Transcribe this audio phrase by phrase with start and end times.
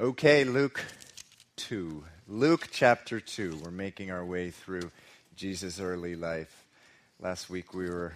[0.00, 0.82] Okay, Luke
[1.56, 2.02] 2.
[2.26, 3.60] Luke chapter 2.
[3.62, 4.90] We're making our way through
[5.36, 6.64] Jesus' early life.
[7.20, 8.14] Last week we were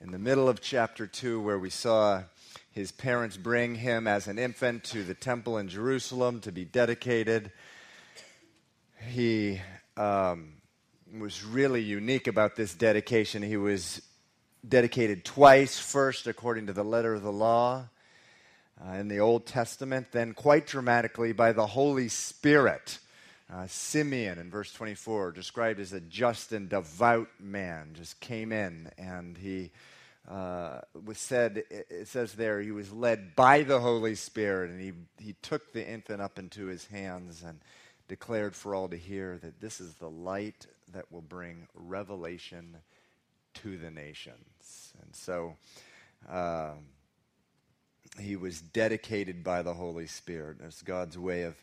[0.00, 2.22] in the middle of chapter 2 where we saw
[2.70, 7.50] his parents bring him as an infant to the temple in Jerusalem to be dedicated.
[9.08, 9.60] He
[9.96, 10.52] um,
[11.18, 13.42] was really unique about this dedication.
[13.42, 14.00] He was
[14.66, 17.88] dedicated twice first, according to the letter of the law
[18.84, 22.98] uh, in the Old Testament, then quite dramatically by the Holy Spirit.
[23.52, 28.90] Uh, Simeon in verse 24, described as a just and devout man, just came in
[28.98, 29.70] and he
[30.28, 34.92] uh, was said, it says there, he was led by the Holy Spirit and he,
[35.24, 37.60] he took the infant up into his hands and
[38.08, 42.76] declared for all to hear that this is the light that will bring revelation
[43.54, 44.92] to the nations.
[45.02, 45.56] And so,
[46.28, 46.72] uh,
[48.18, 50.58] he was dedicated by the Holy Spirit.
[50.64, 51.54] It's God's way of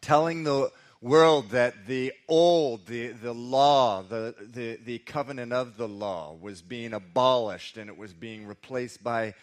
[0.00, 5.88] telling the world that the old, the, the law, the, the, the covenant of the
[5.88, 9.34] law was being abolished and it was being replaced by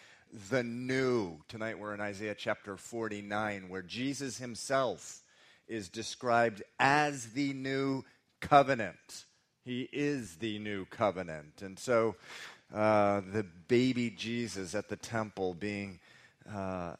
[0.50, 1.38] the new.
[1.48, 5.22] Tonight we're in Isaiah chapter 49, where Jesus himself
[5.66, 8.04] is described as the new
[8.40, 9.24] covenant.
[9.64, 11.62] He is the new covenant.
[11.62, 12.16] And so
[12.74, 16.00] uh, the baby Jesus at the temple being
[16.52, 16.94] uh,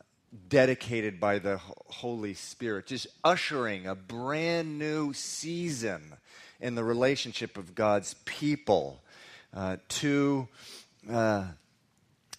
[0.48, 6.14] dedicated by the Holy Spirit, just ushering a brand new season
[6.60, 9.00] in the relationship of God's people
[9.54, 10.48] uh, to,
[11.10, 11.44] uh,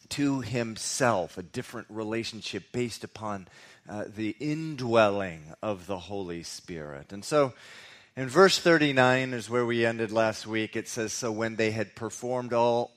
[0.09, 3.47] to Himself, a different relationship based upon
[3.89, 7.11] uh, the indwelling of the Holy Spirit.
[7.11, 7.53] And so,
[8.15, 10.75] in verse 39 is where we ended last week.
[10.75, 12.91] It says, So when they had performed all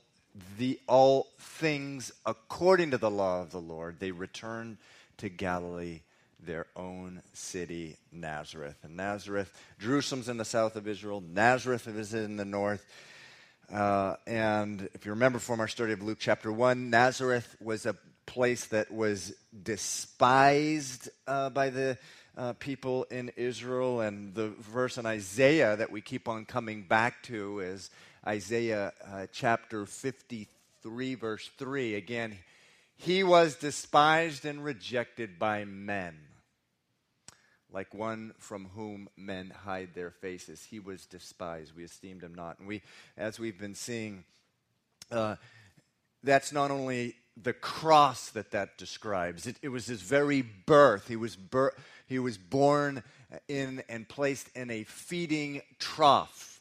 [0.59, 4.79] the all things according to the law of the Lord, they returned
[5.19, 6.01] to Galilee,
[6.41, 8.77] their own city, Nazareth.
[8.83, 12.85] And Nazareth, Jerusalem's in the south of Israel, Nazareth is in the north.
[13.73, 17.97] Uh, and if you remember from our study of Luke chapter 1, Nazareth was a
[18.27, 21.99] place that was despised uh, by the
[22.37, 24.01] uh, people in Israel.
[24.01, 27.91] And the verse in Isaiah that we keep on coming back to is
[28.27, 31.97] Isaiah uh, chapter 53, verse 3.
[31.97, 32.39] Again,
[32.97, 36.17] he was despised and rejected by men,
[37.73, 40.63] like one from whom men hide their faces.
[40.63, 41.75] He was despised.
[41.75, 42.61] We esteemed him not.
[42.61, 42.83] And we,
[43.17, 44.23] as we've been seeing,
[45.11, 45.35] uh,
[46.23, 49.49] that's not only the cross that that describes.
[49.49, 51.09] It, it was his very birth.
[51.09, 51.75] He was, bur-
[52.07, 53.03] he was born
[53.49, 56.52] in and placed in a feeding trough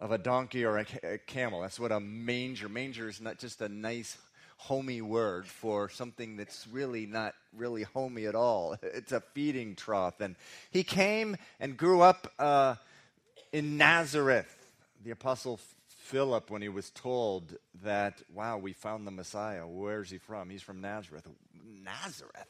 [0.00, 1.62] of a donkey or a, a camel.
[1.62, 2.68] That's what a manger.
[2.68, 4.18] Manger is not just a nice
[4.58, 8.76] homey word for something that's really not really homey at all.
[8.82, 10.20] It's a feeding trough.
[10.20, 10.36] And
[10.70, 12.76] he came and grew up uh,
[13.52, 14.52] in Nazareth.
[15.04, 20.18] The apostle Philip, when he was told that, wow, we found the Messiah, where's he
[20.18, 20.50] from?
[20.50, 21.26] He's from Nazareth.
[21.82, 22.46] Nazareth?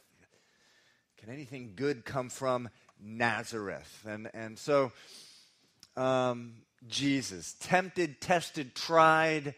[1.18, 2.68] Can anything good come from
[3.00, 4.04] Nazareth?
[4.06, 4.92] And, and so
[5.96, 6.52] um,
[6.88, 7.54] Jesus.
[7.60, 9.54] Tempted, tested, tried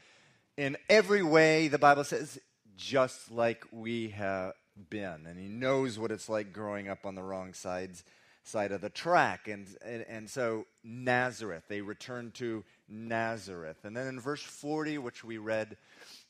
[0.58, 2.38] in every way, the Bible says,
[2.76, 4.54] just like we have
[4.90, 5.24] been.
[5.26, 8.02] And he knows what it's like growing up on the wrong sides,
[8.42, 9.46] side of the track.
[9.46, 13.84] And, and, and so, Nazareth, they return to Nazareth.
[13.84, 15.76] And then in verse 40, which we read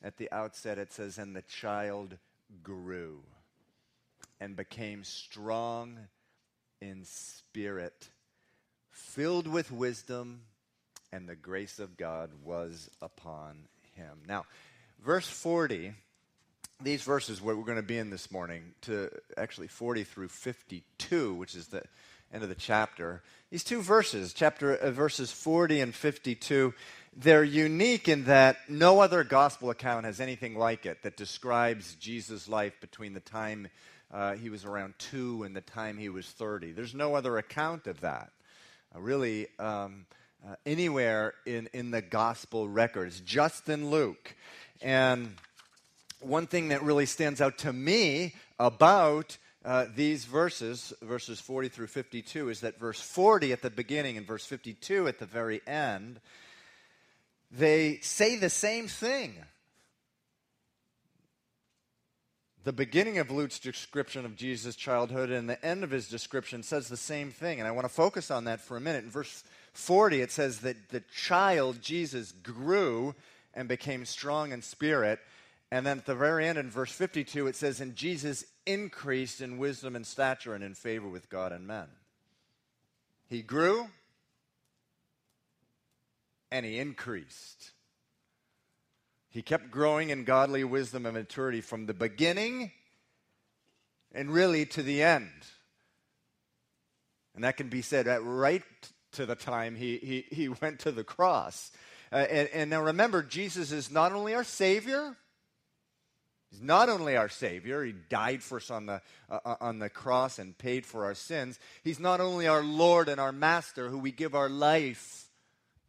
[0.03, 2.19] at the outset, it says, And the child
[2.62, 3.20] grew
[4.41, 5.99] and became strong
[6.82, 8.10] in spirit,
[8.91, 10.43] filled with wisdom
[11.13, 13.57] and the grace of God was upon
[13.95, 14.19] him.
[14.27, 14.45] Now,
[15.05, 15.93] verse 40,
[16.83, 21.35] these verses where we're going to be in this morning, to actually 40 through 52,
[21.35, 21.83] which is the
[22.33, 23.23] end of the chapter.
[23.51, 26.75] These two verses, chapter uh, verses 40 and 52,
[27.17, 32.49] they're unique in that no other gospel account has anything like it that describes Jesus'
[32.49, 33.69] life between the time
[34.13, 36.73] uh, he was around two and the time he was 30.
[36.73, 38.31] There's no other account of that.
[38.94, 40.06] Uh, really, um,
[40.46, 44.35] uh, anywhere in, in the gospel records, just in Luke.
[44.81, 45.35] And
[46.20, 51.88] one thing that really stands out to me about uh, these verses, verses 40 through
[51.88, 56.20] 52, is that verse 40 at the beginning and verse 52 at the very end,
[57.50, 59.34] they say the same thing.
[62.64, 66.88] The beginning of Luke's description of Jesus' childhood and the end of his description says
[66.88, 67.61] the same thing.
[67.61, 69.05] And I want to focus on that for a minute.
[69.05, 69.43] In verse
[69.73, 73.15] 40, it says that the child, Jesus, grew
[73.55, 75.20] and became strong in spirit.
[75.70, 79.59] And then at the very end, in verse 52, it says, And Jesus increased in
[79.59, 81.87] wisdom and stature and in favor with God and men.
[83.29, 83.88] He grew
[86.50, 87.73] and he increased.
[89.29, 92.73] He kept growing in godly wisdom and maturity from the beginning
[94.12, 95.31] and really to the end.
[97.35, 98.62] And that can be said at right
[99.19, 101.70] to the time he, he, he went to the cross.
[102.11, 105.17] Uh, and, and now remember, Jesus is not only our Savior,
[106.50, 110.38] He's not only our Savior, He died for us on the, uh, on the cross
[110.38, 111.59] and paid for our sins.
[111.85, 115.29] He's not only our Lord and our Master, who we give our life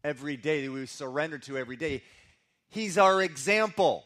[0.04, 2.04] every day, that we surrender to every day.
[2.70, 4.04] He's our example.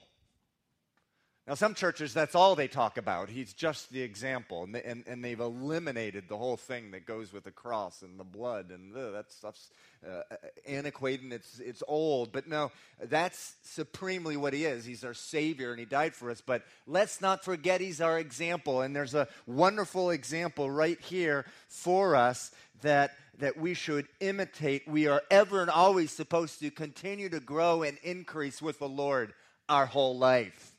[1.46, 3.28] Now, some churches, that's all they talk about.
[3.28, 4.64] He's just the example.
[4.64, 8.18] And, they, and, and they've eliminated the whole thing that goes with the cross and
[8.18, 8.72] the blood.
[8.72, 9.70] And ugh, that stuff's
[10.08, 10.22] uh,
[10.66, 12.32] antiquated and it's, it's old.
[12.32, 12.72] But no,
[13.10, 14.86] that's supremely what he is.
[14.86, 16.40] He's our Savior and he died for us.
[16.40, 18.82] But let's not forget he's our example.
[18.82, 22.52] And there's a wonderful example right here for us
[22.84, 24.88] that, that we should imitate.
[24.88, 29.34] We are ever and always supposed to continue to grow and increase with the Lord
[29.68, 30.73] our whole life.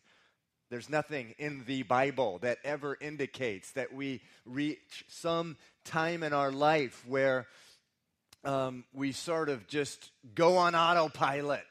[0.70, 6.50] There's nothing in the Bible that ever indicates that we reach some time in our
[6.50, 7.46] life where
[8.44, 11.66] um, we sort of just go on autopilot.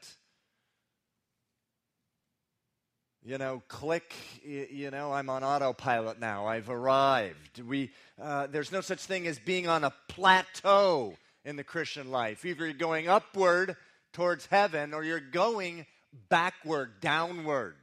[3.24, 4.14] You know, click,
[4.44, 6.46] you know, I'm on autopilot now.
[6.46, 7.60] I've arrived.
[7.60, 7.90] We,
[8.20, 11.14] uh, there's no such thing as being on a plateau
[11.44, 12.44] in the Christian life.
[12.44, 13.76] Either you're going upward
[14.12, 15.86] towards heaven or you're going
[16.28, 17.76] backward, downward.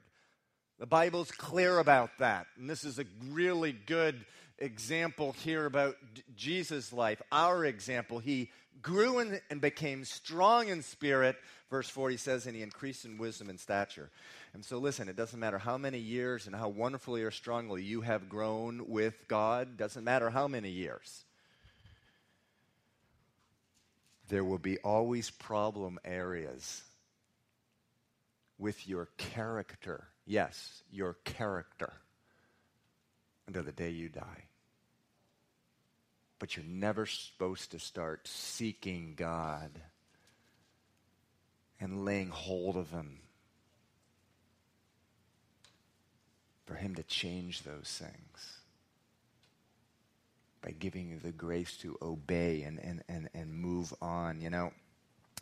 [0.81, 2.47] The Bible's clear about that.
[2.57, 4.25] And this is a really good
[4.57, 5.95] example here about
[6.35, 8.17] Jesus' life, our example.
[8.17, 8.49] He
[8.81, 11.35] grew in, and became strong in spirit.
[11.69, 14.09] Verse 40 says, and he increased in wisdom and stature.
[14.55, 18.01] And so, listen, it doesn't matter how many years and how wonderfully or strongly you
[18.01, 21.25] have grown with God, doesn't matter how many years.
[24.29, 26.81] There will be always problem areas
[28.57, 31.94] with your character Yes, your character
[33.47, 34.45] until the day you die.
[36.39, 39.71] But you're never supposed to start seeking God
[41.79, 43.19] and laying hold of Him
[46.65, 48.59] for Him to change those things
[50.62, 54.41] by giving you the grace to obey and, and, and, and move on.
[54.41, 54.71] You know,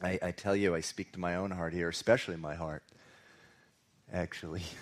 [0.01, 2.83] I, I tell you, I speak to my own heart here, especially my heart
[4.13, 4.63] actually.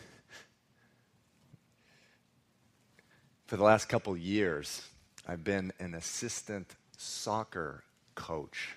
[3.47, 4.85] For the last couple years,
[5.25, 7.83] I've been an assistant soccer
[8.15, 8.75] coach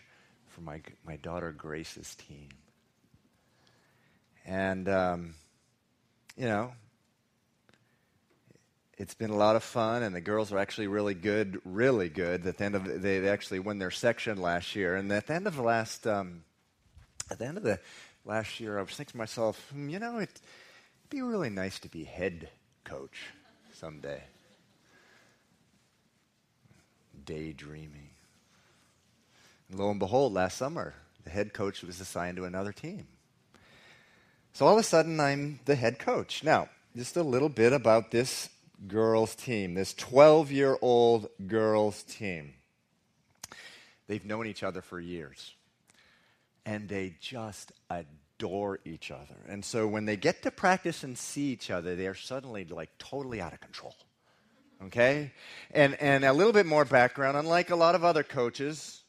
[0.49, 2.51] for my, my daughter Grace's team.
[4.47, 5.35] And, um,
[6.37, 6.73] you know,
[8.97, 12.47] it's been a lot of fun, and the girls are actually really good, really good.
[12.47, 15.35] At the end of the, they actually won their section last year, and at the
[15.35, 16.45] end of the last, um,
[17.31, 17.81] at the end of the
[18.25, 20.41] last year, I was thinking to myself, hmm, you know, it'd
[21.09, 22.49] be really nice to be head
[22.85, 23.27] coach
[23.73, 24.23] someday.
[27.25, 28.11] Daydreaming.
[29.69, 30.95] And lo and behold, last summer,
[31.25, 33.07] the head coach was assigned to another team.
[34.53, 36.43] So all of a sudden, I'm the head coach.
[36.43, 38.49] Now, just a little bit about this
[38.89, 42.55] girls' team, this 12 year old girls' team.
[44.09, 45.55] They've known each other for years
[46.71, 48.20] and they just adore
[48.85, 49.37] each other.
[49.49, 52.91] And so when they get to practice and see each other, they are suddenly like
[52.99, 53.95] totally out of control.
[54.85, 55.33] Okay?
[55.73, 59.03] And, and a little bit more background unlike a lot of other coaches,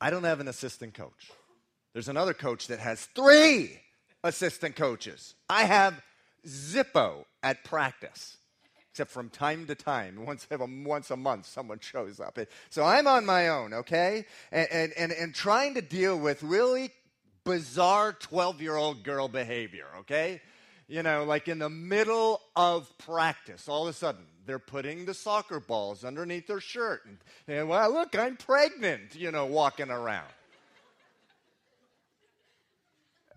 [0.00, 1.30] I don't have an assistant coach.
[1.92, 3.80] There's another coach that has three
[4.22, 5.34] assistant coaches.
[5.48, 6.02] I have
[6.46, 8.36] Zippo at practice
[8.94, 12.38] except from time to time, once, once a month, someone shows up.
[12.70, 14.24] So I'm on my own, okay?
[14.52, 16.92] And, and, and, and trying to deal with really
[17.44, 20.40] bizarre 12 year old girl behavior, okay?
[20.88, 25.14] You know, like in the middle of practice, all of a sudden, they're putting the
[25.14, 27.02] soccer balls underneath their shirt.
[27.06, 30.28] And, and well, look, I'm pregnant, you know, walking around.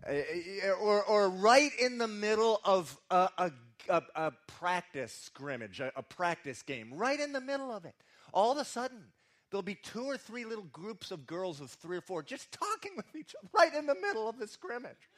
[0.06, 0.24] Eh,
[0.64, 3.52] eh, or, or right in the middle of a, a
[3.90, 7.96] a, a practice scrimmage, a, a practice game, right in the middle of it.
[8.34, 9.06] All of a sudden,
[9.50, 12.92] there'll be two or three little groups of girls of three or four just talking
[12.96, 15.10] with each other right in the middle of the scrimmage.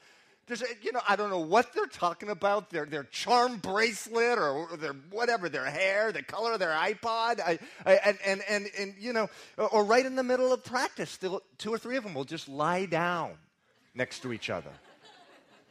[0.47, 2.71] There's, you know, I don't know what they're talking about.
[2.71, 7.59] Their their charm bracelet or their whatever, their hair, the color of their iPod, I,
[7.85, 11.71] I, and, and and and you know, or right in the middle of practice, two
[11.71, 13.33] or three of them will just lie down
[13.93, 14.71] next to each other,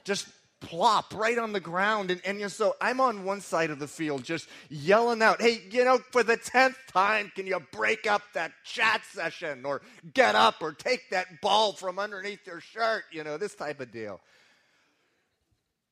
[0.05, 0.29] just
[0.61, 2.11] plop right on the ground.
[2.11, 5.85] And, and so I'm on one side of the field just yelling out, hey, you
[5.85, 9.83] know, for the 10th time, can you break up that chat session or
[10.15, 13.05] get up or take that ball from underneath your shirt?
[13.13, 14.21] You know, this type of deal.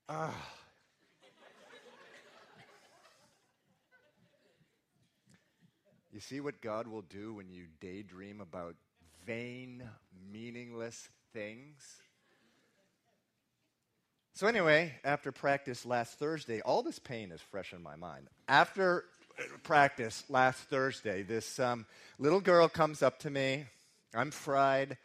[0.09, 0.31] Uh,
[6.13, 8.77] you see what God will do when you daydream about
[9.25, 9.83] vain,
[10.33, 12.01] meaningless things?
[14.37, 18.27] So, anyway, after practice last Thursday, all this pain is fresh in my mind.
[18.49, 19.07] After
[19.63, 21.87] practice last Thursday, this um,
[22.19, 23.65] little girl comes up to me.
[24.15, 24.99] I'm fried.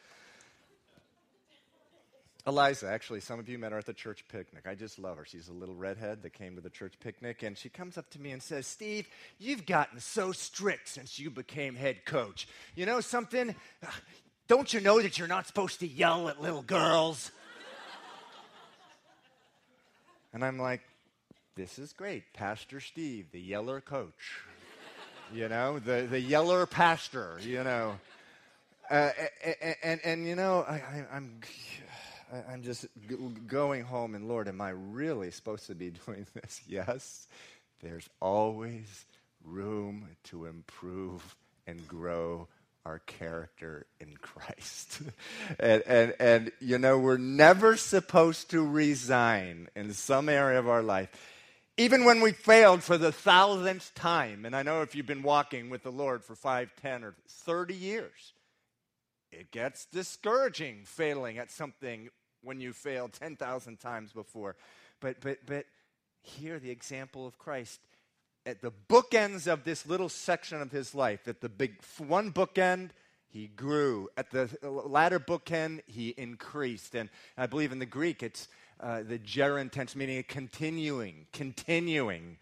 [2.46, 4.66] Eliza, actually, some of you met her at the church picnic.
[4.68, 5.24] I just love her.
[5.24, 8.20] She's a little redhead that came to the church picnic, and she comes up to
[8.20, 9.08] me and says, Steve,
[9.40, 12.50] you've gotten so strict since you became head coach.
[12.76, 13.56] You know something?
[14.50, 17.32] Don't you know that you're not supposed to yell at little girls?
[20.34, 20.82] And I'm like,
[21.56, 22.34] this is great.
[22.34, 24.42] Pastor Steve, the yeller coach.
[25.34, 28.00] you know, the, the yeller pastor, you know.
[28.90, 29.12] Uh,
[29.44, 31.40] and, and, and, you know, I, I'm,
[32.50, 32.88] I'm just
[33.48, 36.62] going home, and Lord, am I really supposed to be doing this?
[36.68, 37.28] Yes.
[37.82, 39.06] There's always
[39.44, 41.36] room to improve
[41.68, 42.48] and grow
[42.86, 45.02] our character in Christ.
[45.60, 50.82] and, and, and, you know, we're never supposed to resign in some area of our
[50.82, 51.10] life,
[51.78, 54.46] even when we failed for the thousandth time.
[54.46, 57.74] And I know if you've been walking with the Lord for five, ten, or 30
[57.76, 58.34] years,
[59.32, 62.10] it gets discouraging failing at something
[62.44, 64.56] when you failed 10,000 times before.
[65.00, 65.66] But, but, but
[66.24, 67.80] here, the example of Christ
[68.46, 72.90] at the bookends of this little section of his life, at the big one bookend,
[73.28, 74.10] he grew.
[74.18, 76.96] At the latter bookend, he increased.
[76.96, 78.48] And I believe in the Greek, it's
[78.80, 82.38] uh, the gerund tense, meaning continuing, continuing,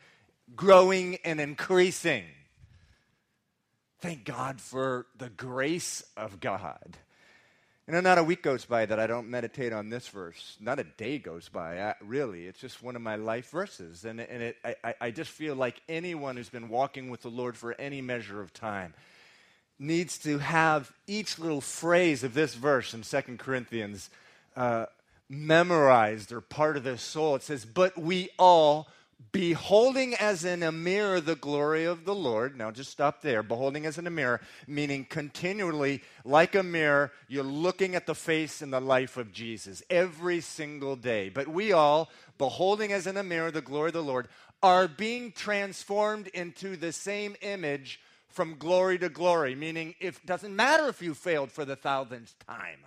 [0.55, 2.25] growing and increasing.
[3.99, 6.97] Thank God for the grace of God
[7.89, 10.58] you know, not a week goes by that I don't meditate on this verse.
[10.60, 12.46] Not a day goes by, I, really.
[12.46, 14.05] It's just one of my life verses.
[14.05, 17.58] And, and it, I, I just feel like anyone who's been walking with the Lord
[17.58, 18.93] for any measure of time
[19.79, 24.12] needs to have each little phrase of this verse in 2 Corinthians
[24.55, 24.86] uh,
[25.27, 27.38] memorized or part of their soul.
[27.38, 28.88] It says, But we all
[29.31, 32.57] beholding as in a mirror the glory of the Lord.
[32.57, 33.43] Now, just stop there.
[33.43, 38.61] Beholding as in a mirror, meaning continually, like a mirror, you're looking at the face
[38.61, 41.29] and the life of Jesus every single day.
[41.29, 44.27] But we all, beholding as in a mirror the glory of the Lord,
[44.63, 50.88] are being transformed into the same image from glory to glory, meaning it doesn't matter
[50.88, 52.79] if you failed for the thousandth time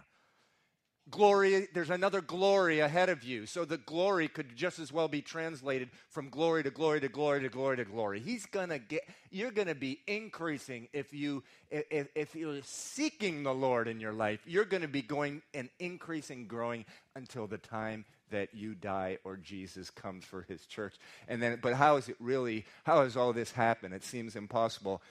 [1.11, 3.47] glory, there's another glory ahead of you.
[3.47, 7.43] So the glory could just as well be translated from glory to glory to glory
[7.43, 8.21] to glory to glory.
[8.21, 13.89] He's gonna get, you're gonna be increasing if you if, if you're seeking the Lord
[13.89, 14.41] in your life.
[14.47, 19.91] You're gonna be going and increasing, growing until the time that you die or Jesus
[19.91, 20.95] comes for his church.
[21.29, 23.93] And then, but how is it really, how does all this happen?
[23.93, 25.03] It seems impossible.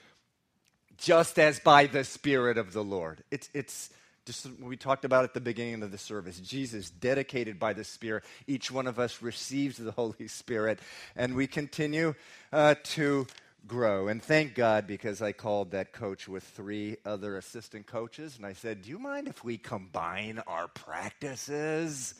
[0.98, 3.24] Just as by the Spirit of the Lord.
[3.30, 3.90] It's, it's,
[4.24, 6.38] just we talked about at the beginning of the service.
[6.38, 10.78] Jesus, dedicated by the Spirit, each one of us receives the Holy Spirit,
[11.16, 12.14] and we continue
[12.52, 13.26] uh, to
[13.66, 14.08] grow.
[14.08, 18.52] And thank God because I called that coach with three other assistant coaches, and I
[18.52, 22.14] said, Do you mind if we combine our practices?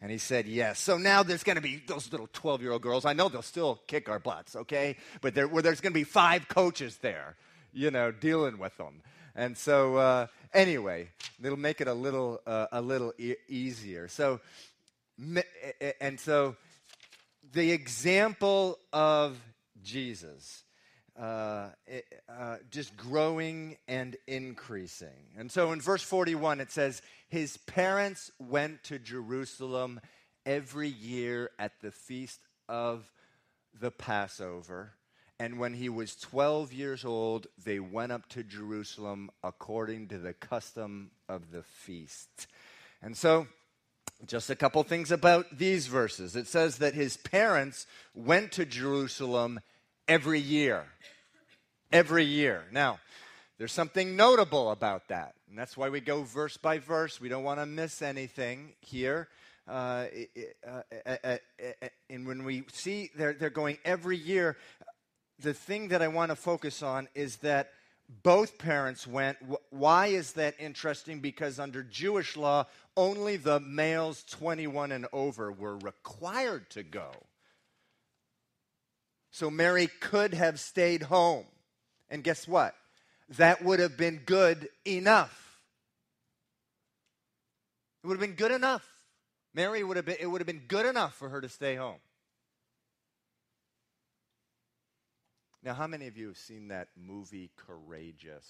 [0.00, 0.80] And he said, Yes.
[0.80, 3.04] So now there's going to be those little 12 year old girls.
[3.04, 4.96] I know they'll still kick our butts, okay?
[5.20, 7.36] But there, well, there's going to be five coaches there,
[7.72, 9.02] you know, dealing with them.
[9.36, 10.26] And so, uh,
[10.56, 11.10] anyway,
[11.42, 14.08] it'll make it a little, uh, a little e- easier.
[14.08, 14.40] So,
[16.00, 16.56] and so,
[17.52, 19.38] the example of
[19.82, 20.64] Jesus,
[21.18, 21.68] uh,
[22.28, 25.30] uh, just growing and increasing.
[25.38, 30.00] And so, in verse 41, it says, His parents went to Jerusalem
[30.44, 33.10] every year at the feast of
[33.78, 34.92] the Passover
[35.38, 40.32] and when he was 12 years old, they went up to Jerusalem according to the
[40.32, 42.46] custom of the feast.
[43.02, 43.46] And so,
[44.26, 46.36] just a couple things about these verses.
[46.36, 49.60] It says that his parents went to Jerusalem
[50.08, 50.84] every year.
[51.92, 52.64] Every year.
[52.72, 52.98] Now,
[53.58, 55.34] there's something notable about that.
[55.48, 57.20] And that's why we go verse by verse.
[57.20, 59.28] We don't want to miss anything here.
[59.68, 60.06] Uh,
[60.66, 61.38] uh,
[62.08, 64.56] and when we see they're, they're going every year,
[65.38, 67.70] the thing that I want to focus on is that
[68.22, 69.38] both parents went.
[69.70, 71.20] Why is that interesting?
[71.20, 72.66] Because under Jewish law,
[72.96, 77.10] only the males 21 and over were required to go.
[79.30, 81.44] So Mary could have stayed home.
[82.08, 82.74] And guess what?
[83.30, 85.60] That would have been good enough.
[88.02, 88.86] It would have been good enough.
[89.52, 91.98] Mary would have been, it would have been good enough for her to stay home.
[95.66, 98.46] Now, how many of you have seen that movie Courageous?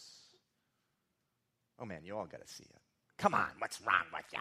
[1.79, 2.81] Oh man, you all got to see it.
[3.17, 4.39] Come on, what's wrong with you?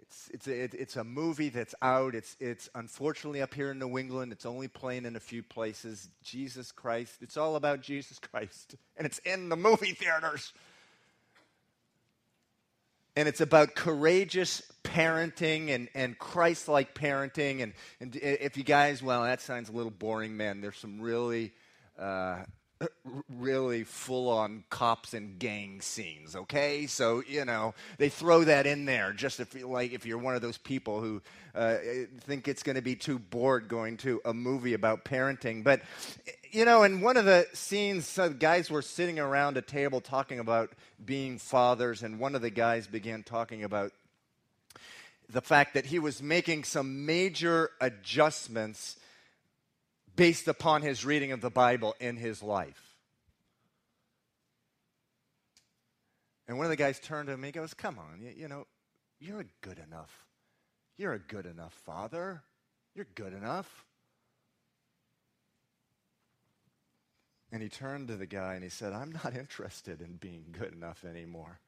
[0.00, 2.16] It's, it's, a, it's a movie that's out.
[2.16, 4.32] It's, it's unfortunately up here in New England.
[4.32, 6.08] It's only playing in a few places.
[6.24, 7.22] Jesus Christ.
[7.22, 8.74] It's all about Jesus Christ.
[8.96, 10.52] And it's in the movie theaters.
[13.16, 17.62] And it's about courageous parenting and, and Christ like parenting.
[17.62, 20.60] And, and if you guys, well, that sounds a little boring, man.
[20.60, 21.52] There's some really,
[21.98, 22.44] uh,
[23.28, 26.86] really full on cops and gang scenes, okay?
[26.86, 30.34] So, you know, they throw that in there just if, you like, if you're one
[30.34, 31.22] of those people who
[31.54, 31.76] uh,
[32.20, 35.62] think it's going to be too bored going to a movie about parenting.
[35.62, 35.82] But,
[36.50, 40.72] you know, in one of the scenes, guys were sitting around a table talking about
[41.04, 43.92] being fathers, and one of the guys began talking about
[45.28, 48.96] the fact that he was making some major adjustments
[50.16, 52.94] based upon his reading of the Bible in his life.
[56.46, 58.48] And one of the guys turned to him and he goes, Come on, you, you
[58.48, 58.66] know,
[59.18, 60.24] you're a good enough.
[60.96, 62.42] You're a good enough father.
[62.94, 63.84] You're good enough.
[67.50, 70.72] And he turned to the guy and he said, I'm not interested in being good
[70.72, 71.60] enough anymore.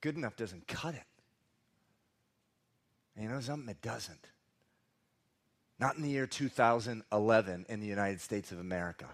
[0.00, 1.02] Good enough doesn't cut it.
[3.14, 3.68] And you know something?
[3.68, 4.26] It doesn't.
[5.82, 9.08] Not in the year 2011 in the United States of America.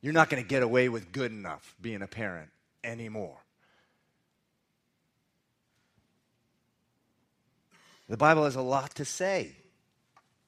[0.00, 2.48] You're not going to get away with good enough being a parent
[2.82, 3.36] anymore.
[8.08, 9.54] The Bible has a lot to say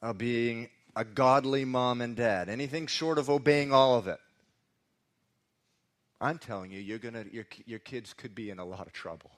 [0.01, 2.49] of being a godly mom and dad.
[2.49, 4.19] Anything short of obeying all of it.
[6.23, 9.33] I'm telling you, you're gonna, your, your kids could be in a lot of trouble.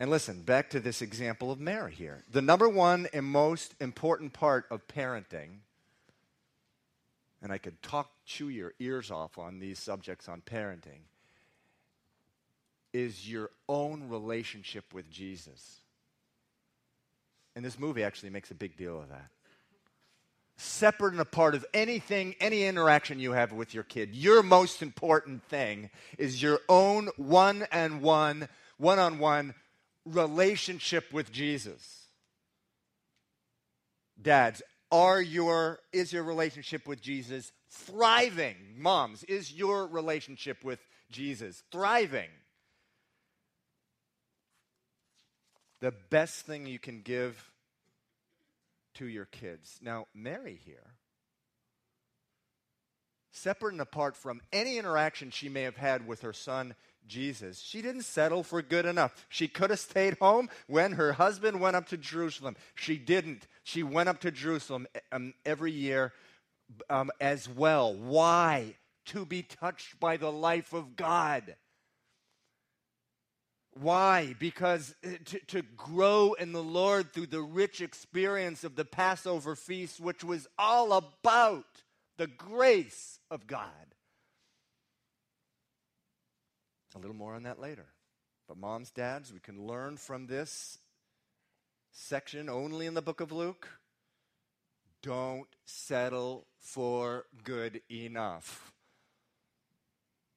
[0.00, 2.24] And listen, back to this example of Mary here.
[2.30, 5.58] The number one and most important part of parenting,
[7.40, 11.02] and I could talk, chew your ears off on these subjects on parenting,
[12.92, 15.80] is your own relationship with Jesus.
[17.54, 19.28] And this movie actually makes a big deal of that.
[20.56, 25.44] Separate and apart of anything, any interaction you have with your kid, your most important
[25.44, 29.54] thing is your own one and one, one on one
[30.04, 32.06] relationship with Jesus.
[34.20, 34.62] Dads,
[34.92, 38.56] are your is your relationship with Jesus thriving?
[38.76, 40.78] Moms, is your relationship with
[41.10, 42.30] Jesus thriving?
[45.80, 47.50] The best thing you can give
[48.94, 49.78] to your kids.
[49.82, 50.94] Now, Mary here,
[53.32, 56.74] separate and apart from any interaction she may have had with her son
[57.06, 57.60] Jesus.
[57.60, 59.26] She didn't settle for good enough.
[59.28, 62.56] She could have stayed home when her husband went up to Jerusalem.
[62.74, 63.46] She didn't.
[63.62, 66.12] She went up to Jerusalem um, every year
[66.90, 67.94] um, as well.
[67.94, 68.74] Why?
[69.06, 71.56] To be touched by the life of God.
[73.74, 74.34] Why?
[74.38, 79.56] Because uh, to, to grow in the Lord through the rich experience of the Passover
[79.56, 81.66] feast, which was all about
[82.16, 83.93] the grace of God.
[86.94, 87.86] A little more on that later.
[88.46, 90.78] But moms, dads, we can learn from this
[91.90, 93.68] section only in the book of Luke.
[95.02, 98.72] Don't settle for good enough.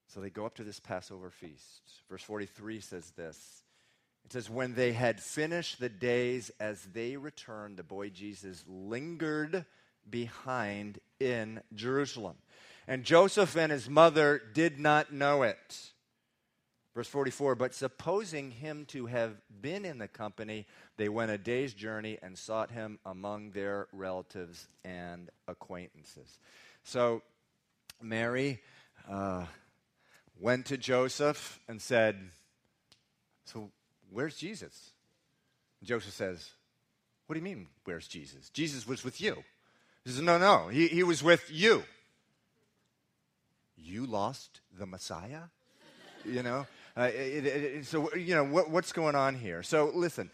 [0.08, 1.82] So they go up to this Passover feast.
[2.10, 3.64] Verse 43 says this
[4.26, 9.66] It says, When they had finished the days as they returned, the boy Jesus lingered
[10.10, 12.38] behind in Jerusalem.
[12.88, 15.92] And Joseph and his mother did not know it.
[16.98, 20.66] Verse 44 But supposing him to have been in the company,
[20.98, 26.40] they went a day's journey and sought him among their relatives and acquaintances.
[26.84, 27.22] So
[28.02, 28.62] Mary
[29.08, 29.46] uh,
[30.40, 32.18] went to Joseph and said,
[33.46, 33.70] So
[34.10, 34.90] where's Jesus?
[35.84, 36.50] Joseph says,
[37.28, 38.50] What do you mean, where's Jesus?
[38.50, 39.44] Jesus was with you.
[40.04, 41.84] He says, No, no, he, he was with you.
[43.78, 45.42] You lost the Messiah?
[46.26, 46.66] You know?
[46.98, 49.62] Uh, it, it, so, you know, what, what's going on here?
[49.62, 50.32] So, listen,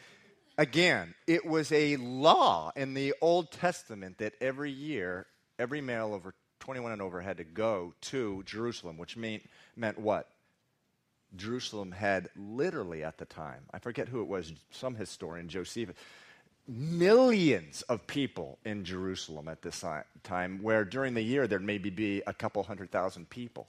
[0.57, 5.25] again, it was a law in the Old Testament that every year,
[5.59, 9.41] every male over 21 and over had to go to Jerusalem, which mean,
[9.75, 10.29] meant what?
[11.35, 15.97] Jerusalem had literally at the time, I forget who it was, some historian, Josephus,
[16.65, 19.83] millions of people in Jerusalem at this
[20.23, 23.67] time, where during the year there maybe be a couple hundred thousand people.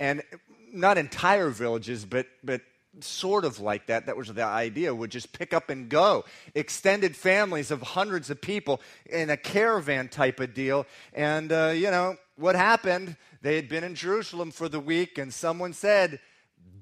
[0.00, 0.22] And
[0.72, 2.62] not entire villages, but, but
[3.00, 4.06] sort of like that.
[4.06, 6.24] That was the idea, would just pick up and go.
[6.54, 10.86] Extended families of hundreds of people in a caravan type of deal.
[11.12, 13.16] And, uh, you know, what happened?
[13.40, 16.20] They had been in Jerusalem for the week, and someone said,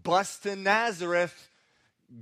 [0.03, 1.49] Bust to Nazareth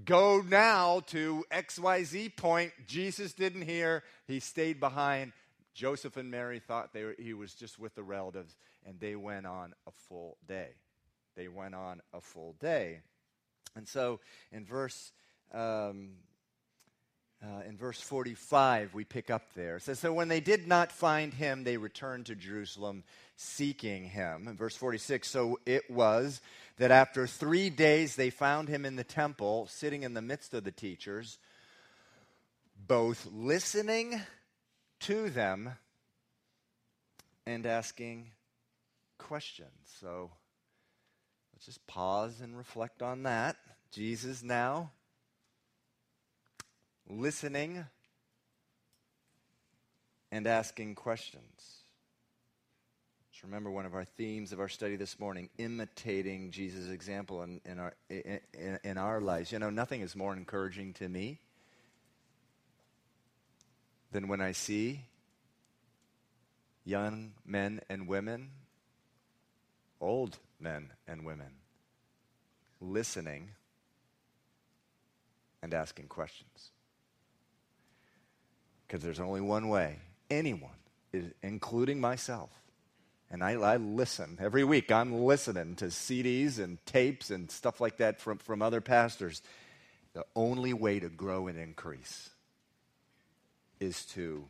[0.04, 2.72] go now to XYZ point.
[2.86, 5.32] Jesus didn't hear, he stayed behind.
[5.74, 9.46] Joseph and Mary thought they were, he was just with the relatives, and they went
[9.46, 10.70] on a full day.
[11.38, 12.98] They went on a full day.
[13.76, 14.20] And so
[14.52, 15.12] in verse.
[15.54, 16.10] Um,
[17.40, 19.76] uh, in verse 45, we pick up there.
[19.76, 23.04] It says, So when they did not find him, they returned to Jerusalem
[23.36, 24.48] seeking him.
[24.48, 26.40] In verse 46, so it was
[26.78, 30.64] that after three days they found him in the temple, sitting in the midst of
[30.64, 31.38] the teachers,
[32.88, 34.20] both listening
[35.00, 35.74] to them
[37.46, 38.32] and asking
[39.16, 39.70] questions.
[40.00, 40.32] So
[41.58, 43.56] let's just pause and reflect on that.
[43.90, 44.92] Jesus now
[47.08, 47.84] listening
[50.30, 51.82] and asking questions.
[53.32, 57.60] Just remember one of our themes of our study this morning imitating Jesus' example in,
[57.64, 59.50] in, our, in, in our lives.
[59.50, 61.40] You know, nothing is more encouraging to me
[64.12, 65.00] than when I see
[66.84, 68.50] young men and women,
[70.00, 71.50] old men and women,
[72.80, 73.50] listening
[75.62, 76.70] and asking questions.
[78.86, 79.98] Because there's only one way
[80.30, 80.70] anyone,
[81.42, 82.50] including myself,
[83.30, 84.90] and I, I, listen every week.
[84.90, 89.42] I'm listening to CDs and tapes and stuff like that from, from other pastors.
[90.14, 92.30] The only way to grow and increase
[93.80, 94.44] is to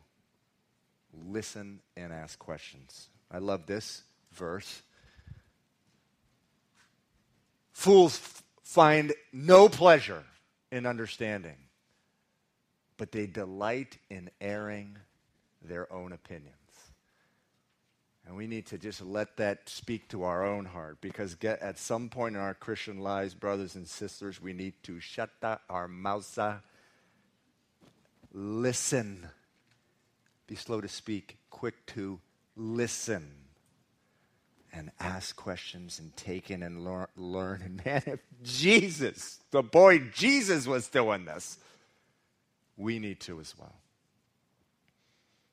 [1.27, 3.09] listen and ask questions.
[3.29, 4.81] I love this verse.
[7.79, 8.19] Fools
[8.61, 10.25] find no pleasure
[10.69, 11.55] in understanding,
[12.97, 14.97] but they delight in airing
[15.61, 16.57] their own opinions.
[18.27, 21.79] And we need to just let that speak to our own heart because get, at
[21.79, 25.29] some point in our Christian lives, brothers and sisters, we need to shut
[25.69, 26.37] our mouths,
[28.33, 29.25] listen.
[30.47, 32.19] Be slow to speak, quick to
[32.57, 33.31] listen,
[34.73, 37.07] and ask questions and take in and learn.
[37.15, 37.61] learn.
[37.65, 41.57] And man, if Jesus, the boy Jesus, was doing this,
[42.77, 43.75] we need to as well.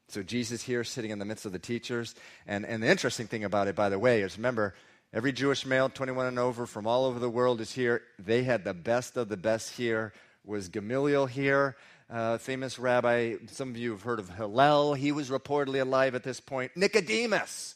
[0.08, 2.14] So Jesus here sitting in the midst of the teachers.
[2.46, 4.74] And, and the interesting thing about it, by the way, is remember,
[5.12, 8.02] every Jewish male, 21 and over, from all over the world is here.
[8.18, 10.12] They had the best of the best here.
[10.44, 11.76] Was Gamaliel here?
[12.08, 14.94] Uh, famous rabbi, some of you have heard of Hillel.
[14.94, 16.70] He was reportedly alive at this point.
[16.76, 17.74] Nicodemus,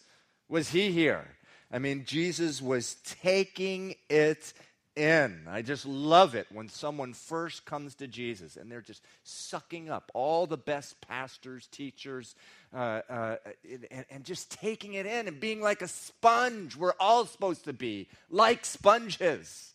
[0.50, 1.26] was he here?
[1.72, 4.52] I mean, Jesus was taking it
[4.96, 5.46] in.
[5.48, 10.10] I just love it when someone first comes to Jesus and they're just sucking up
[10.12, 12.34] all the best pastors, teachers,
[12.74, 13.36] uh, uh,
[13.90, 16.76] and, and just taking it in and being like a sponge.
[16.76, 19.74] We're all supposed to be like sponges.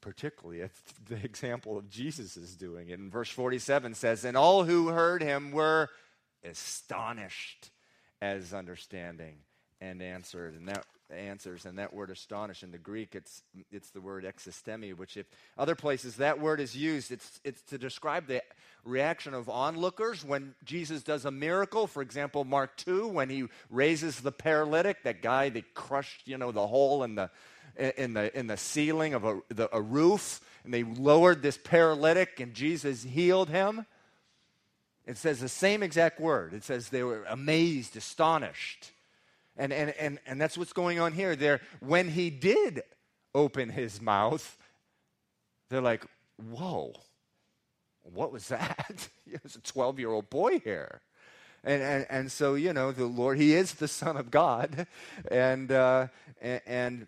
[0.00, 2.98] Particularly if the example of Jesus is doing it.
[2.98, 5.90] In verse 47 says, And all who heard him were
[6.44, 7.70] astonished
[8.20, 9.36] as understanding
[9.80, 10.54] and answered.
[10.54, 14.96] And that answers, and that word astonish in the Greek, it's, it's the word existemi,
[14.96, 15.26] which if
[15.58, 18.42] other places that word is used, it's, it's to describe the
[18.84, 21.86] reaction of onlookers when Jesus does a miracle.
[21.86, 26.52] For example, Mark 2, when he raises the paralytic, that guy that crushed, you know,
[26.52, 27.30] the hole in the,
[27.96, 32.40] in the, in the ceiling of a, the, a roof, and they lowered this paralytic,
[32.40, 33.86] and Jesus healed him.
[35.10, 36.54] It says the same exact word.
[36.54, 38.92] It says they were amazed, astonished.
[39.56, 41.34] And, and, and, and that's what's going on here.
[41.34, 42.82] There, when he did
[43.34, 44.56] open his mouth,
[45.68, 46.04] they're like,
[46.50, 46.94] whoa,
[48.02, 49.08] what was that?
[49.44, 51.00] It's a 12 year old boy here.
[51.62, 54.86] And, and, and so, you know, the Lord, He is the Son of God.
[55.30, 56.08] And, uh,
[56.40, 57.06] and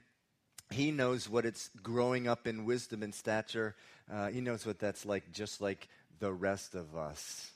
[0.70, 3.74] He knows what it's growing up in wisdom and stature.
[4.12, 5.88] Uh, he knows what that's like, just like
[6.18, 7.51] the rest of us.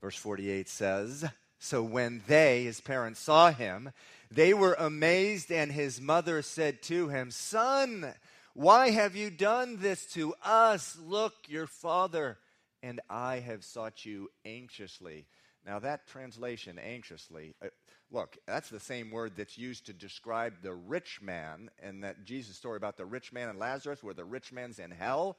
[0.00, 1.24] Verse 48 says,
[1.62, 3.92] so when they, his parents, saw him,
[4.30, 8.14] they were amazed, and his mother said to him, Son,
[8.54, 10.96] why have you done this to us?
[10.98, 12.38] Look, your father
[12.82, 15.26] and I have sought you anxiously.
[15.66, 17.66] Now, that translation, anxiously, uh,
[18.10, 22.56] look, that's the same word that's used to describe the rich man and that Jesus'
[22.56, 25.36] story about the rich man and Lazarus, where the rich man's in hell.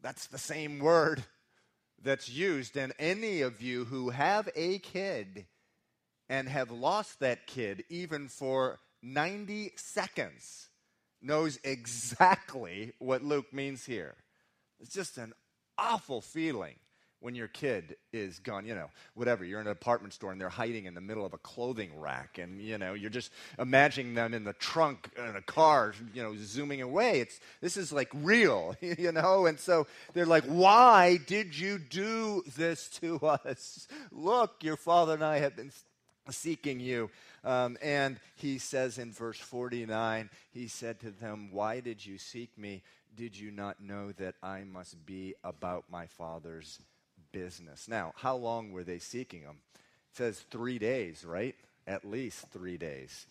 [0.00, 1.24] That's the same word
[2.02, 2.76] that's used.
[2.76, 5.46] And any of you who have a kid
[6.28, 10.68] and have lost that kid, even for 90 seconds,
[11.22, 14.14] knows exactly what Luke means here.
[14.78, 15.32] It's just an
[15.76, 16.76] awful feeling
[17.20, 20.48] when your kid is gone, you know, whatever, you're in an apartment store and they're
[20.48, 24.32] hiding in the middle of a clothing rack and, you know, you're just imagining them
[24.32, 27.20] in the trunk in a car, you know, zooming away.
[27.20, 29.46] It's, this is like real, you know?
[29.46, 33.86] And so they're like, why did you do this to us?
[34.10, 35.72] Look, your father and I have been
[36.30, 37.10] seeking you.
[37.44, 42.56] Um, and he says in verse 49, he said to them, Why did you seek
[42.58, 42.82] me?
[43.16, 46.78] Did you not know that I must be about my father's
[47.32, 47.88] business.
[47.88, 49.58] Now, how long were they seeking him?
[49.74, 51.54] It says three days, right?
[51.86, 53.26] At least three days.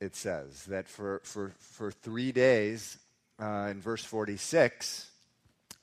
[0.00, 2.98] It says that for, for, for three days,
[3.40, 5.10] uh, in verse 46,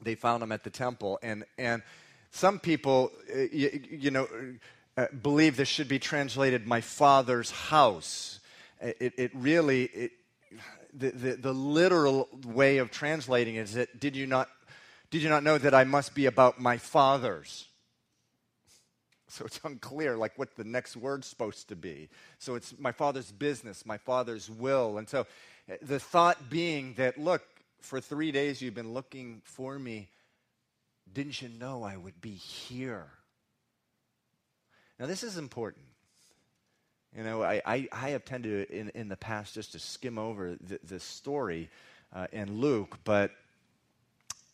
[0.02, 1.20] they found him at the temple.
[1.22, 1.82] And, and
[2.32, 4.28] some people, uh, you, you, know,
[4.98, 8.40] uh, believe this should be translated my father's house.
[8.80, 10.12] It, it really, it,
[10.94, 14.50] the, the, the literal way of translating it is that did you not
[15.12, 17.68] did you not know that I must be about my father's?
[19.34, 22.10] So it's unclear, like what the next word's supposed to be.
[22.38, 24.98] So it's my father's business, my father's will.
[24.98, 25.26] And so
[25.70, 27.42] eh, the thought being that, look,
[27.80, 30.10] for three days you've been looking for me.
[31.14, 33.08] Didn't you know I would be here?
[35.00, 35.86] Now, this is important.
[37.16, 40.56] You know, I, I, I have tended in, in the past just to skim over
[40.62, 41.70] the, this story
[42.14, 43.32] uh, in Luke, but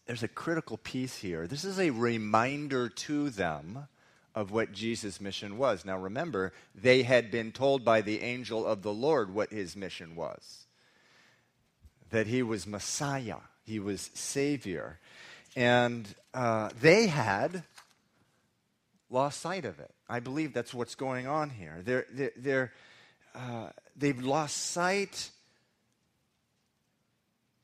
[0.07, 1.47] there's a critical piece here.
[1.47, 3.87] This is a reminder to them
[4.33, 5.83] of what Jesus' mission was.
[5.83, 10.15] Now remember, they had been told by the angel of the Lord what his mission
[10.15, 10.63] was
[12.09, 14.97] that he was Messiah, he was Savior.
[15.55, 17.63] And uh, they had
[19.09, 19.91] lost sight of it.
[20.07, 21.81] I believe that's what's going on here.
[21.83, 22.73] They're, they're, they're
[23.35, 25.31] uh, they've lost sight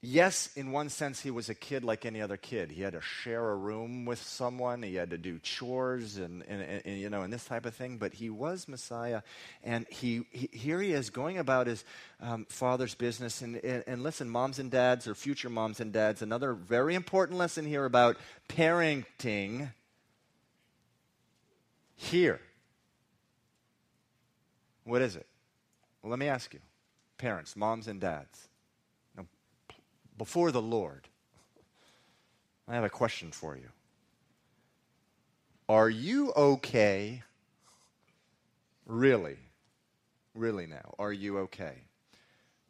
[0.03, 2.69] yes, in one sense, he was a kid like any other kid.
[2.69, 4.83] He had to share a room with someone.
[4.83, 7.97] He had to do chores and, and, and you know, and this type of thing.
[7.97, 9.21] But he was Messiah,
[9.63, 11.83] and he, he here he is going about his
[12.21, 13.41] um, father's business.
[13.41, 17.39] And, and, and listen, moms and dads, or future moms and dads, another very important
[17.39, 18.17] lesson here about
[18.49, 19.71] parenting.
[21.95, 22.41] Here,
[24.83, 25.25] what is it?
[26.01, 26.59] Well, let me ask you,
[27.17, 28.49] parents, moms and dads
[30.17, 31.07] before the Lord,
[32.67, 33.69] I have a question for you.
[35.67, 37.23] Are you okay?
[38.85, 39.37] Really?
[40.35, 40.93] Really now?
[40.99, 41.83] Are you okay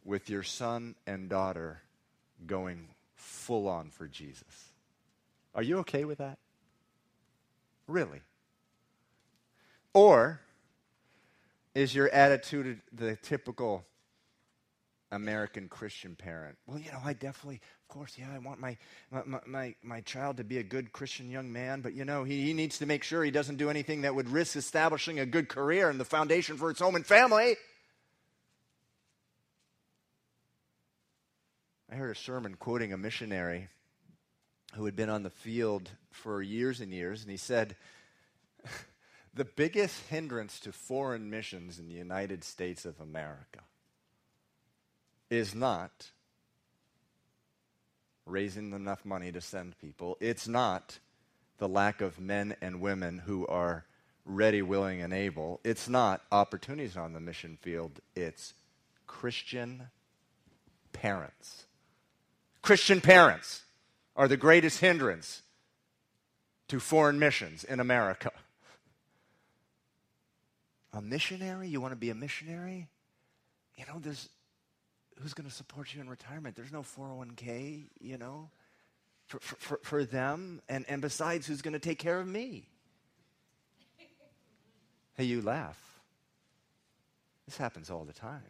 [0.04, 1.82] with your son and daughter
[2.46, 4.70] going full on for Jesus?
[5.56, 6.38] Are you okay with that?
[7.88, 8.22] Really?
[9.94, 10.40] Or
[11.76, 13.86] is your attitude the typical
[15.14, 16.58] American Christian parent.
[16.66, 18.78] Well, you know, I definitely, of course, yeah, I want my,
[19.12, 22.42] my, my, my child to be a good Christian young man, but, you know, he,
[22.42, 25.50] he needs to make sure he doesn't do anything that would risk establishing a good
[25.50, 27.56] career and the foundation for his home and family.
[31.92, 33.68] I heard a sermon quoting a missionary
[34.74, 37.76] who had been on the field for years and years, and he said,
[39.36, 43.62] The biggest hindrance to foreign missions in the United States of America
[45.34, 46.12] is not
[48.26, 50.18] raising enough money to send people.
[50.20, 51.00] It's not
[51.58, 53.86] the lack of men and women who are
[54.26, 55.60] ready, willing, and able.
[55.64, 58.00] It's not opportunities on the mission field.
[58.16, 58.54] It's
[59.08, 59.90] Christian
[60.94, 61.66] parents.
[62.62, 63.64] Christian parents
[64.16, 65.42] are the greatest hindrance
[66.70, 68.32] to foreign missions in America.
[70.94, 71.68] A missionary?
[71.68, 72.88] You want to be a missionary?
[73.78, 74.30] You know, there's
[75.22, 76.56] who's going to support you in retirement?
[76.56, 78.50] There's no 401k, you know,
[79.28, 80.62] for, for, for them.
[80.70, 82.68] And, and besides, who's going to take care of me?
[85.16, 85.80] Hey, you laugh.
[87.46, 88.42] This happens all the time.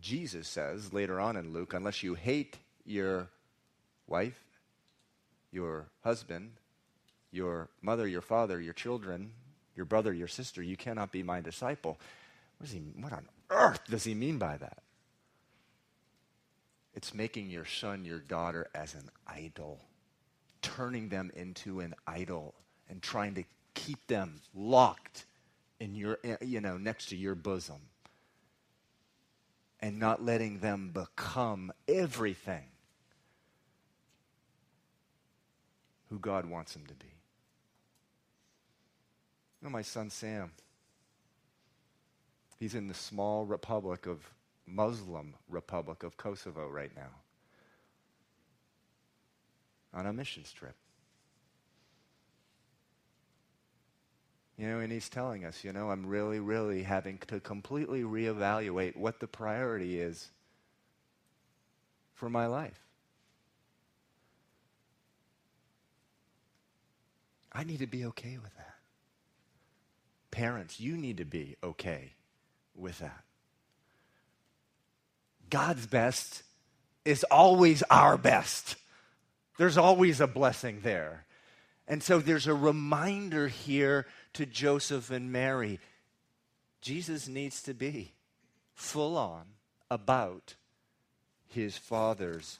[0.00, 3.28] Jesus says later on in Luke, unless you hate your
[4.06, 4.42] wife,
[5.50, 6.52] your husband,
[7.30, 9.32] your mother, your father, your children,
[9.76, 11.98] your brother, your sister, you cannot be my disciple.
[12.58, 14.78] What, he, what on earth does he mean by that?
[16.94, 19.80] It's making your son, your daughter as an idol.
[20.62, 22.54] turning them into an idol
[22.88, 25.26] and trying to keep them locked
[25.80, 27.80] in your, you know, next to your bosom
[29.80, 32.64] and not letting them become everything
[36.10, 37.06] who God wants them to be.
[39.60, 40.52] You know, my son Sam,
[42.62, 44.20] he's in the small republic of
[44.68, 47.10] Muslim Republic of Kosovo right now
[49.92, 50.76] on a missions trip.
[54.56, 58.94] You know, and he's telling us, you know, I'm really, really having to completely reevaluate
[58.94, 60.30] what the priority is
[62.14, 62.78] for my life.
[67.52, 68.76] I need to be okay with that.
[70.30, 72.12] Parents, you need to be okay
[72.74, 73.24] with that.
[75.50, 76.42] God's best
[77.04, 78.76] is always our best.
[79.58, 81.26] There's always a blessing there.
[81.86, 85.78] And so there's a reminder here to Joseph and Mary.
[86.80, 88.12] Jesus needs to be
[88.74, 89.44] full on
[89.90, 90.54] about
[91.48, 92.58] his father's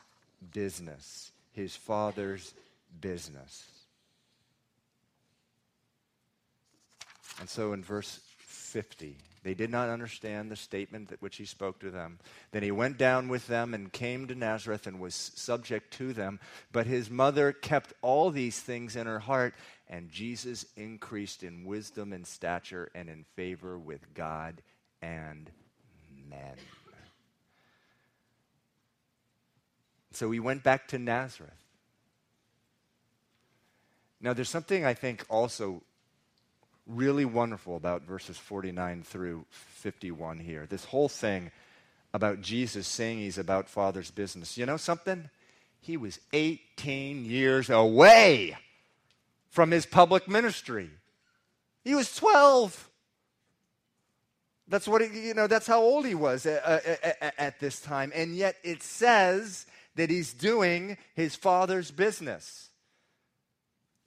[0.53, 1.33] business.
[1.53, 2.53] His father's
[3.01, 3.65] business.
[7.41, 11.81] And so in verse 50, they did not understand the statement that which he spoke
[11.81, 12.19] to them.
[12.53, 16.39] Then he went down with them and came to Nazareth and was subject to them.
[16.71, 19.55] But his mother kept all these things in her heart,
[19.89, 24.63] and Jesus increased in wisdom and stature and in favor with God
[25.01, 25.51] and
[26.31, 26.57] men.
[30.13, 31.53] So he went back to Nazareth.
[34.21, 35.83] Now, there's something I think also
[36.87, 40.67] really wonderful about verses 49 through 51 here.
[40.69, 41.51] This whole thing
[42.15, 44.59] about Jesus saying he's about Father's business.
[44.59, 45.31] You know something?
[45.81, 48.57] He was 18 years away
[49.49, 50.91] from his public ministry.
[51.85, 52.89] He was 12.
[54.69, 55.47] That's what he, you know.
[55.47, 59.67] That's how old he was at, at, at this time, and yet it says
[59.97, 62.71] that he's doing his father's business.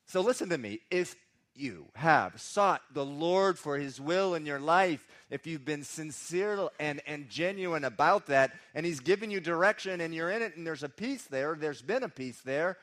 [0.07, 0.79] So listen to me.
[0.89, 1.15] If
[1.55, 6.69] you have sought the Lord for his will in your life, if you've been sincere
[6.79, 10.65] and, and genuine about that, and he's given you direction and you're in it and
[10.65, 12.77] there's a peace there, there's been a peace there,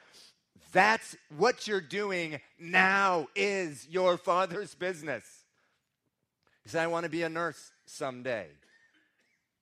[0.72, 5.24] that's what you're doing now is your father's business.
[6.64, 8.46] You say, I want to be a nurse someday,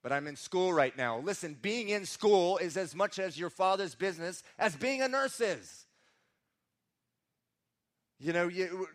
[0.03, 1.19] but I'm in school right now.
[1.19, 5.41] Listen, being in school is as much as your father's business as being a nurse
[5.41, 5.87] is
[8.21, 8.87] you know, you,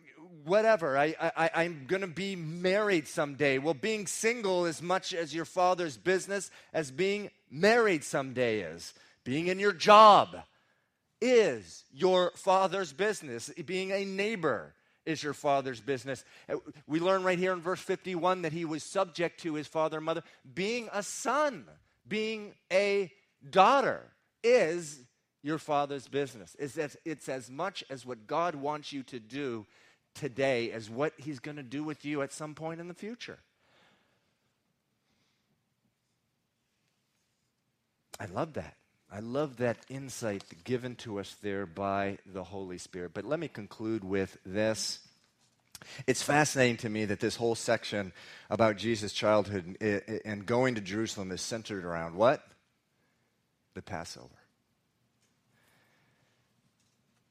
[0.44, 0.96] whatever.
[0.96, 3.58] I, I, I'm going to be married someday.
[3.58, 8.94] Well, being single as much as your father's business as being married someday is.
[9.24, 10.36] Being in your job
[11.20, 13.50] is your father's business.
[13.64, 16.24] Being a neighbor is your father's business.
[16.86, 20.06] We learn right here in verse 51 that he was subject to his father and
[20.06, 20.22] mother.
[20.54, 21.64] Being a son,
[22.06, 23.10] being a
[23.50, 24.02] daughter
[24.42, 25.00] is
[25.46, 26.56] your father's business.
[26.58, 29.64] It's as, it's as much as what God wants you to do
[30.12, 33.38] today as what he's going to do with you at some point in the future.
[38.18, 38.74] I love that.
[39.12, 43.12] I love that insight given to us there by the Holy Spirit.
[43.14, 44.98] But let me conclude with this.
[46.08, 48.12] It's fascinating to me that this whole section
[48.50, 49.76] about Jesus' childhood
[50.24, 52.42] and going to Jerusalem is centered around what?
[53.74, 54.45] The Passover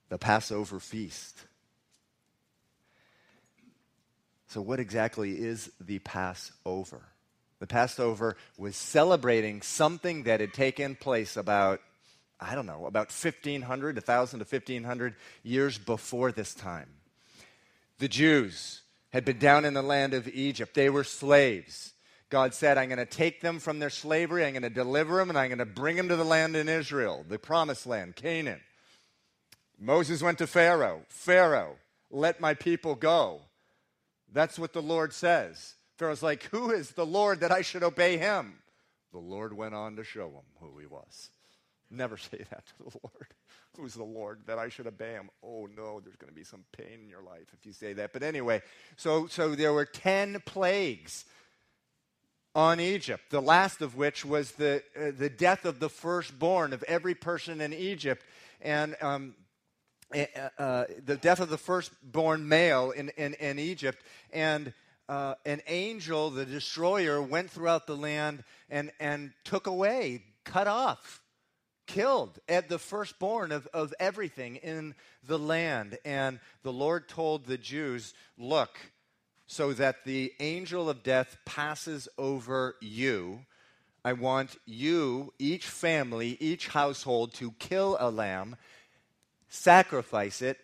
[0.10, 1.38] the Passover feast.
[4.48, 7.02] So, what exactly is the Passover?
[7.60, 11.82] The Passover was celebrating something that had taken place about,
[12.40, 16.90] I don't know, about 1,500, 1,000 to 1,500 years before this time.
[18.00, 21.94] The Jews had been down in the land of Egypt, they were slaves.
[22.30, 25.30] God said, I'm going to take them from their slavery, I'm going to deliver them,
[25.30, 28.60] and I'm going to bring them to the land in Israel, the promised land, Canaan.
[29.80, 31.02] Moses went to Pharaoh.
[31.10, 31.76] Pharaoh,
[32.10, 33.42] let my people go.
[34.32, 35.76] That's what the Lord says.
[35.98, 38.60] Pharaoh's like, Who is the Lord that I should obey him?
[39.12, 41.30] The Lord went on to show him who he was.
[41.90, 43.28] Never say that to the Lord.
[43.78, 45.30] Who's the Lord that I should obey him?
[45.44, 48.14] Oh no, there's going to be some pain in your life if you say that.
[48.14, 48.62] But anyway,
[48.96, 51.26] so so there were 10 plagues
[52.56, 56.84] on Egypt, the last of which was the, uh, the death of the firstborn of
[56.84, 58.26] every person in Egypt.
[58.62, 59.36] And um,
[60.14, 64.04] uh, uh, the death of the firstborn male in, in, in Egypt.
[64.32, 64.74] And
[65.08, 71.22] uh, an angel, the destroyer, went throughout the land and, and took away, cut off
[71.88, 74.96] killed at the firstborn of, of everything in
[75.28, 75.98] the land.
[76.06, 78.78] And the Lord told the Jews, Look,
[79.48, 83.46] so that the angel of death passes over you.
[84.04, 88.56] I want you, each family, each household, to kill a lamb,
[89.50, 90.58] sacrifice it,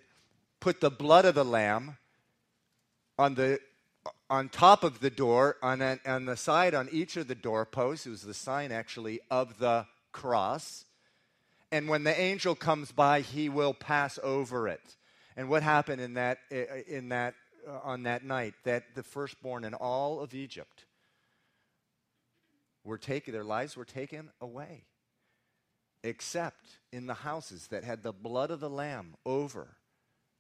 [0.60, 1.98] put the blood of the lamb
[3.18, 3.60] on the
[4.30, 8.08] on top of the door, on, a, on the side, on each of the doorposts.
[8.08, 10.86] It was the sign, actually, of the cross.
[11.72, 14.96] And when the angel comes by, he will pass over it.
[15.36, 16.40] And what happened in that,
[16.88, 17.36] in that,
[17.68, 18.54] uh, on that night?
[18.64, 20.86] That the firstborn in all of Egypt
[22.84, 24.86] were taken, their lives were taken away,
[26.04, 29.78] except in the houses that had the blood of the Lamb over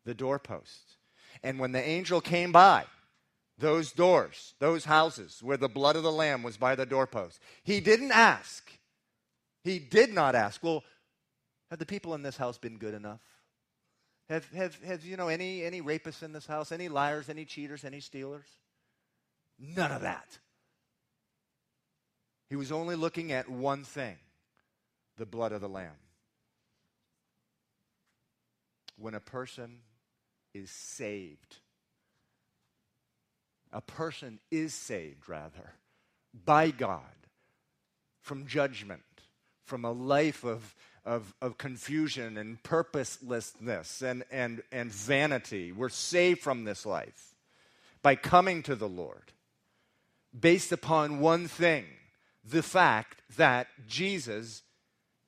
[0.05, 0.97] the doorposts.
[1.43, 2.85] And when the angel came by,
[3.57, 7.39] those doors, those houses where the blood of the Lamb was by the doorpost.
[7.63, 8.71] He didn't ask.
[9.63, 10.83] He did not ask, well,
[11.69, 13.21] have the people in this house been good enough?
[14.29, 16.71] Have, have, have you know, any, any rapists in this house?
[16.71, 18.47] Any liars, any cheaters, any stealers?
[19.59, 20.39] None of that.
[22.49, 24.17] He was only looking at one thing
[25.21, 26.01] the blood of the Lamb.
[28.97, 29.81] When a person
[30.51, 31.57] is saved,
[33.71, 35.73] a person is saved, rather,
[36.33, 37.27] by God
[38.23, 39.03] from judgment,
[39.63, 40.73] from a life of,
[41.05, 45.71] of, of confusion and purposelessness and, and, and vanity.
[45.71, 47.35] We're saved from this life
[48.01, 49.33] by coming to the Lord
[50.37, 51.85] based upon one thing
[52.43, 54.63] the fact that Jesus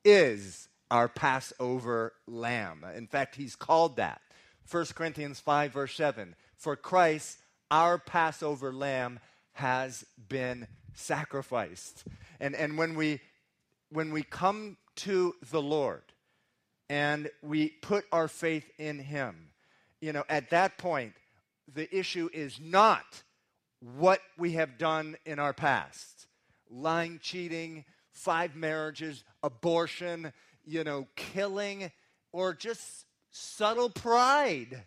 [0.04, 2.84] is our Passover lamb.
[2.94, 4.20] In fact, he's called that.
[4.70, 7.38] 1 Corinthians 5, verse 7 For Christ
[7.70, 9.18] our Passover lamb
[9.52, 12.04] has been sacrificed.
[12.38, 13.20] And, and when, we,
[13.90, 16.02] when we come to the Lord
[16.88, 19.50] and we put our faith in Him,
[20.00, 21.14] you know, at that point,
[21.72, 23.22] the issue is not
[23.80, 26.26] what we have done in our past
[26.70, 27.84] lying, cheating,
[28.14, 30.32] five marriages, abortion,
[30.64, 31.90] you know, killing,
[32.32, 34.84] or just subtle pride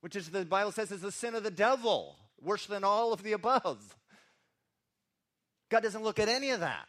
[0.00, 3.22] which is the Bible says is the sin of the devil, worse than all of
[3.22, 3.96] the above.
[5.70, 6.86] God doesn't look at any of that.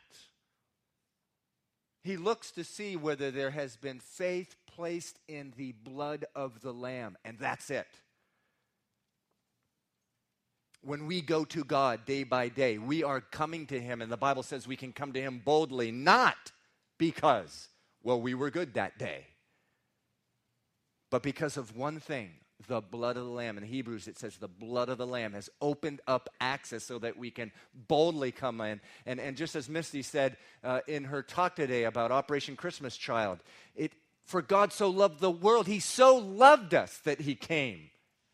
[2.04, 6.72] He looks to see whether there has been faith placed in the blood of the
[6.72, 7.88] Lamb, and that's it.
[10.82, 14.18] When we go to God day by day, we are coming to Him, and the
[14.18, 16.52] Bible says we can come to Him boldly, not
[16.98, 17.68] because,
[18.04, 19.26] well, we were good that day,
[21.10, 22.32] but because of one thing
[22.68, 23.58] the blood of the Lamb.
[23.58, 27.18] In Hebrews, it says the blood of the Lamb has opened up access so that
[27.18, 27.52] we can
[27.88, 28.82] boldly come in.
[29.06, 33.40] And, and just as Misty said uh, in her talk today about Operation Christmas Child,
[33.76, 33.94] it,
[34.26, 37.90] for God so loved the world, He so loved us that He came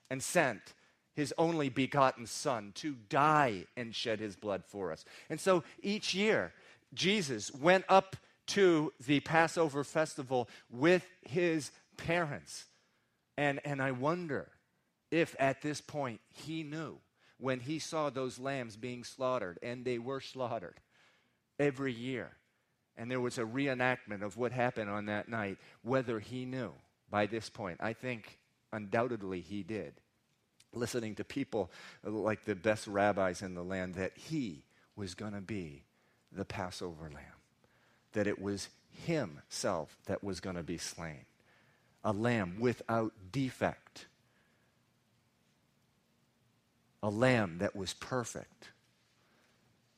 [0.10, 0.74] and sent
[1.16, 5.05] His only begotten Son to die and shed His blood for us.
[5.30, 6.53] And so each year,
[6.93, 8.16] Jesus went up
[8.47, 12.66] to the Passover festival with His parents
[13.38, 14.49] and, and I wonder
[15.11, 16.97] if at this point he knew
[17.38, 20.80] when he saw those lambs being slaughtered, and they were slaughtered
[21.59, 22.32] every year,
[22.95, 26.72] and there was a reenactment of what happened on that night, whether he knew
[27.09, 27.78] by this point.
[27.82, 28.39] I think
[28.72, 29.95] undoubtedly he did.
[30.76, 31.71] Listening to people
[32.03, 34.63] like the best rabbis in the land, that he
[34.95, 35.84] was going to be
[36.32, 37.23] the Passover lamb,
[38.13, 38.69] that it was
[39.05, 41.26] himself that was going to be slain
[42.05, 44.05] a lamb without defect,
[47.01, 48.69] a lamb that was perfect.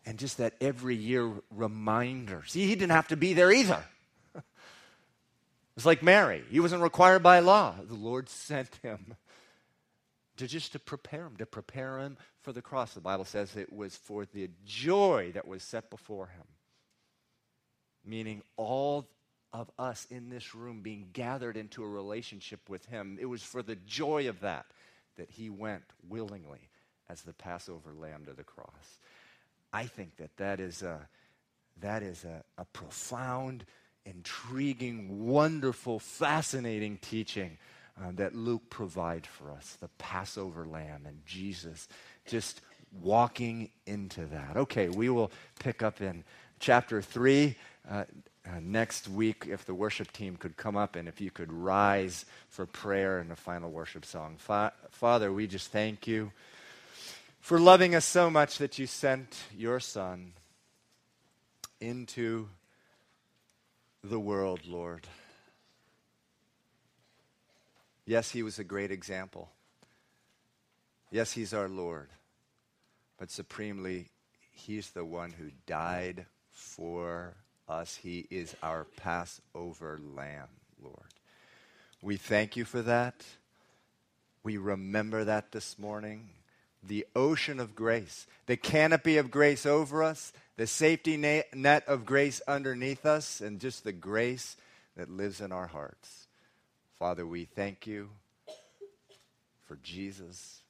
[0.06, 2.44] And just that every year reminder.
[2.48, 3.84] See, he didn't have to be there either.
[5.76, 6.44] It's like Mary.
[6.50, 7.76] He wasn't required by law.
[7.80, 9.14] The Lord sent him
[10.38, 12.94] to just to prepare him, to prepare him for the cross.
[12.94, 16.46] The Bible says it was for the joy that was set before him.
[18.06, 19.08] Meaning all
[19.54, 23.18] of us in this room being gathered into a relationship with Him.
[23.20, 24.66] It was for the joy of that
[25.18, 26.70] that He went willingly
[27.10, 29.00] as the Passover lamb to the cross.
[29.74, 31.08] I think that that is a,
[31.82, 33.66] that is a, a profound,
[34.06, 37.58] intriguing, wonderful, fascinating teaching
[38.00, 41.88] uh, that Luke provide for us the Passover lamb and Jesus
[42.26, 42.62] just
[43.02, 44.56] walking into that.
[44.56, 46.24] Okay, we will pick up in
[46.60, 47.56] chapter 3.
[47.90, 48.04] Uh,
[48.46, 52.26] uh, next week, if the worship team could come up and if you could rise
[52.50, 54.36] for prayer and a final worship song.
[54.38, 56.32] Fa- Father, we just thank you
[57.42, 60.34] for loving us so much that you sent your Son
[61.82, 62.48] into
[64.04, 65.08] the world, Lord.
[68.08, 69.50] Yes, he was a great example.
[71.12, 72.08] Yes, he's our Lord.
[73.20, 74.08] But supremely,
[74.50, 77.34] he's the one who died for
[77.68, 77.98] us.
[77.98, 80.48] He is our Passover lamb,
[80.82, 80.96] Lord.
[82.02, 83.26] We thank you for that.
[84.42, 86.30] We remember that this morning.
[86.82, 92.40] The ocean of grace, the canopy of grace over us, the safety net of grace
[92.48, 94.56] underneath us, and just the grace
[94.96, 96.27] that lives in our hearts.
[97.00, 98.10] Father, we thank you
[99.66, 100.62] for Jesus.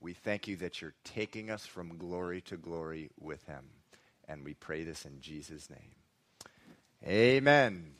[0.00, 3.64] We thank you that you're taking us from glory to glory with him.
[4.26, 5.94] And we pray this in Jesus' name.
[7.06, 7.92] Amen.